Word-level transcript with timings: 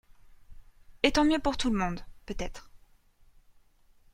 Et 1.03 1.11
tant 1.11 1.25
mieux 1.25 1.37
pour 1.37 1.57
tout 1.57 1.69
le 1.69 1.77
monde, 1.77 2.01
peut-être. 2.25 2.71